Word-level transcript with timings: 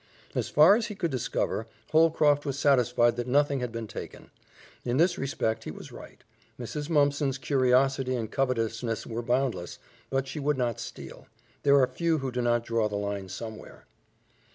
As 0.33 0.49
far 0.49 0.75
as 0.75 0.87
he 0.87 0.95
could 0.95 1.11
discover, 1.11 1.67
Holcroft 1.91 2.43
was 2.43 2.57
satisfied 2.57 3.17
that 3.17 3.27
nothing 3.27 3.59
had 3.59 3.71
been 3.71 3.85
taken. 3.85 4.31
In 4.83 4.97
this 4.97 5.15
respect 5.15 5.65
he 5.65 5.69
was 5.69 5.91
right. 5.91 6.23
Mrs. 6.59 6.89
Mumpson's 6.89 7.37
curiosity 7.37 8.15
and 8.15 8.31
covetousness 8.31 9.05
were 9.05 9.21
boundless, 9.21 9.77
but 10.09 10.27
she 10.27 10.39
would 10.39 10.57
not 10.57 10.79
steal. 10.79 11.27
There 11.61 11.79
are 11.79 11.85
few 11.85 12.17
who 12.17 12.31
do 12.31 12.41
not 12.41 12.65
draw 12.65 12.89
the 12.89 12.95
line 12.95 13.29
somewhere. 13.29 13.85